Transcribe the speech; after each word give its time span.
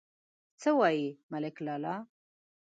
_څه 0.61 0.69
وايي، 0.79 1.07
ملک 1.31 1.55
لالا؟ 1.65 1.95